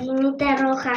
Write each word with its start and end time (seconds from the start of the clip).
gallinita 0.00 0.56
roja. 0.56 0.94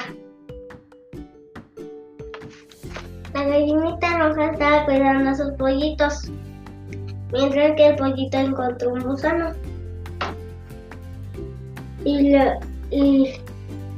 La 3.33 3.43
gallinita 3.43 4.17
roja 4.17 4.51
estaba 4.51 4.85
cuidando 4.85 5.29
a 5.29 5.35
sus 5.35 5.51
pollitos, 5.53 6.31
mientras 7.33 7.75
que 7.75 7.87
el 7.87 7.95
pollito 7.97 8.37
encontró 8.37 8.93
un 8.93 9.01
gusano. 9.01 9.51
Y, 12.05 12.31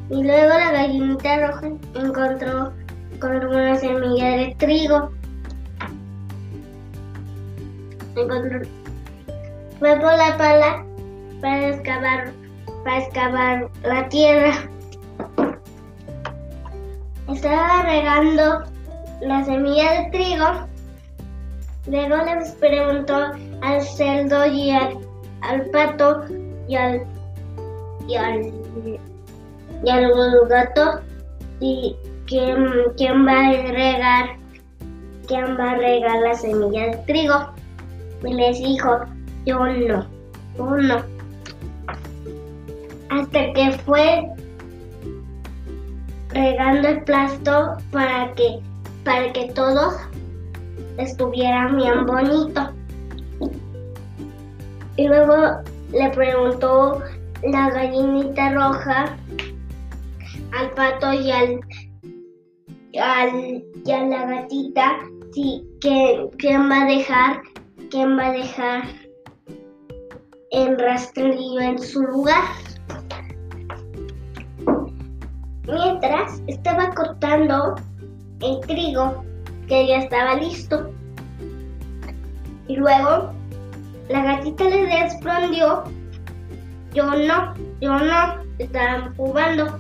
luego 0.10 0.50
la 0.50 0.72
gallinita 0.72 1.48
roja 1.48 1.68
encontró 1.94 2.74
con 3.20 3.46
una 3.46 3.76
semilla 3.76 4.38
de 4.38 4.56
trigo. 4.58 5.12
Encontró, 8.16 8.62
fue 9.80 9.96
por 10.00 10.18
la 10.18 10.36
pala 10.38 10.86
para 11.42 11.70
excavar, 11.70 12.32
para 12.84 12.98
excavar 13.04 13.70
la 13.84 14.10
tierra. 14.10 14.70
Estaba 17.46 17.84
regando 17.84 18.64
la 19.22 19.46
semilla 19.46 20.02
de 20.02 20.10
trigo. 20.10 20.46
Luego 21.86 22.16
les 22.26 22.52
preguntó 22.54 23.14
al 23.62 23.82
cerdo 23.84 24.48
y 24.48 24.72
al, 24.72 25.70
pato 25.72 26.24
y 26.68 26.76
al, 26.76 27.04
y 28.08 28.16
al, 28.16 28.52
y 29.84 29.90
al 29.92 30.12
gato 30.50 31.02
y 31.60 31.96
quién, 32.26 32.66
quién 32.98 33.28
va 33.28 33.40
a 33.40 33.52
regar 33.52 34.26
quién 35.28 35.56
va 35.56 35.74
a 35.74 35.76
regar 35.76 36.22
la 36.24 36.34
semilla 36.34 36.88
de 36.88 36.98
trigo. 37.06 37.52
Y 38.24 38.34
les 38.34 38.58
dijo, 38.58 39.02
yo 39.46 39.60
no, 39.60 40.08
yo 40.58 40.66
no. 40.78 41.04
Hasta 43.12 43.54
que 43.54 43.72
fue 43.86 44.35
regando 46.36 46.88
el 46.90 47.04
plasto 47.04 47.78
para 47.92 48.32
que 48.36 48.60
para 49.04 49.34
que 49.34 49.52
todo 49.54 49.94
estuviera 50.98 51.68
bien 51.70 52.06
bonito. 52.06 52.70
Y 54.98 55.08
luego 55.08 55.36
le 55.92 56.10
preguntó 56.12 57.02
la 57.44 57.70
gallinita 57.70 58.54
roja 58.54 59.18
al 60.58 60.72
pato 60.72 61.14
y 61.14 61.32
al, 61.32 61.60
y 62.92 62.98
a 62.98 64.06
la 64.06 64.26
gatita 64.26 65.00
si 65.34 65.68
que, 65.82 66.30
quién 66.38 66.70
va 66.70 66.84
a 66.84 66.86
dejar 66.86 67.42
quién 67.90 68.18
va 68.18 68.28
a 68.28 68.32
dejar 68.32 68.84
el 70.52 70.78
rastrillo 70.80 71.60
en 71.60 71.80
su 71.80 72.02
lugar. 72.02 72.44
Mientras 75.68 76.42
estaba 76.48 76.92
cortando 76.92 77.76
el 78.42 78.60
trigo 78.62 79.24
que 79.68 79.88
ya 79.88 79.98
estaba 80.00 80.36
listo. 80.36 80.92
Y 82.68 82.76
luego 82.76 83.32
la 84.10 84.24
gatita 84.24 84.64
le 84.66 84.86
respondió, 84.86 85.84
yo 86.94 87.06
no, 87.06 87.54
yo 87.82 87.98
no, 87.98 88.44
estaban 88.60 89.16
jugando. 89.16 89.80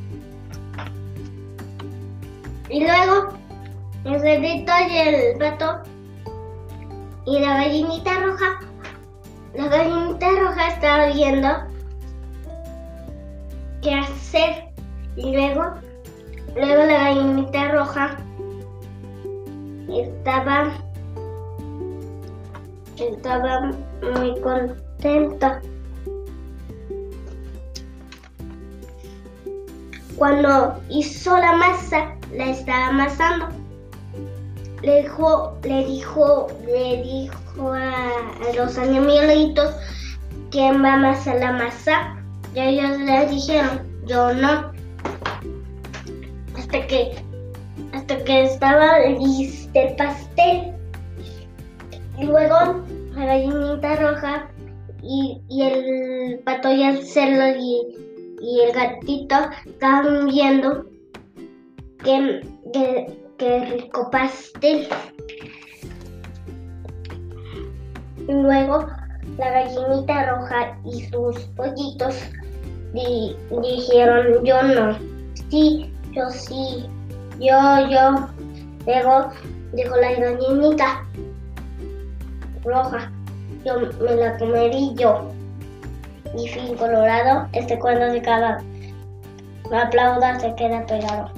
Y 2.69 2.81
luego 2.81 3.29
el 4.05 4.19
cerdito 4.19 4.71
y 4.89 4.97
el 4.97 5.37
pato 5.37 5.83
y 7.25 7.39
la 7.39 7.57
gallinita 7.57 8.19
roja, 8.21 8.59
la 9.53 9.67
gallinita 9.67 10.27
roja 10.39 10.67
estaba 10.67 11.07
viendo 11.07 11.47
qué 13.81 13.93
hacer. 13.93 14.74
Y 15.15 15.31
luego, 15.31 15.63
luego 16.55 16.83
la 16.83 16.97
gallinita 16.99 17.71
roja 17.71 18.17
estaba, 19.89 20.73
estaba 22.97 23.71
muy 24.01 24.39
contenta. 24.41 25.61
Cuando 30.17 30.79
hizo 30.89 31.37
la 31.37 31.53
masa, 31.53 32.15
la 32.33 32.49
estaba 32.49 32.87
amasando. 32.87 33.47
Le 34.81 35.01
dijo, 35.01 35.57
le 35.63 35.85
dijo, 35.85 36.47
le 36.65 37.03
dijo 37.03 37.73
a, 37.73 38.53
los 38.55 38.77
animalitos 38.77 39.73
quién 40.51 40.83
va 40.83 40.91
a 40.91 40.93
amasar 40.95 41.39
la 41.39 41.51
masa. 41.53 42.15
Y 42.53 42.59
ellos 42.59 42.99
le 42.99 43.27
dijeron, 43.27 43.81
yo 44.05 44.33
no. 44.33 44.74
Hasta 46.75 46.87
que 46.87 47.15
hasta 47.93 48.23
que 48.25 48.43
estaba 48.43 48.99
listo 48.99 49.79
el 49.79 49.95
pastel. 49.95 50.73
Y 52.19 52.25
luego 52.25 52.83
la 53.15 53.25
gallinita 53.25 53.95
roja 53.95 54.49
y, 55.01 55.41
el 55.49 56.39
pato 56.39 56.73
y 56.73 56.83
el 56.83 57.05
cerdo 57.05 57.57
y, 57.57 58.61
el 58.61 58.73
gatito 58.73 59.35
estaban 59.65 60.27
viendo 60.27 60.85
qué, 62.03 62.41
rico 63.71 64.11
pastel. 64.11 64.87
Luego 68.27 68.85
la 69.37 69.49
gallinita 69.49 70.29
roja 70.29 70.77
y 70.83 71.05
sus 71.05 71.39
pollitos 71.55 72.15
dijeron 72.93 74.43
yo 74.43 74.61
no, 74.63 74.97
sí, 75.49 75.94
yo 76.15 76.29
sí, 76.31 76.89
yo, 77.39 77.89
yo. 77.89 78.27
Luego 78.85 79.29
dijo 79.73 79.95
la 79.97 80.13
gallinita 80.13 81.03
roja. 82.63 83.11
Yo 83.65 83.79
me 83.99 84.15
la 84.15 84.37
comerí 84.37 84.93
yo. 84.95 85.31
Y 86.37 86.47
fin 86.47 86.75
colorado, 86.77 87.47
este 87.53 87.77
cuando 87.79 88.11
se 88.11 88.19
acaba. 88.19 88.61
Me 89.69 89.77
aplauda, 89.77 90.39
se 90.39 90.53
queda 90.55 90.85
pegado. 90.85 91.31